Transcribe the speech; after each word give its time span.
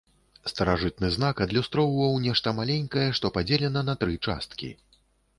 Старажытны 0.51 1.09
знак 1.15 1.41
адлюстроўваў 1.45 2.15
нешта 2.23 2.53
маленькае, 2.59 3.03
што 3.19 3.31
падзелена 3.35 3.83
на 3.91 3.95
тры 4.05 4.17
часткі. 4.29 4.71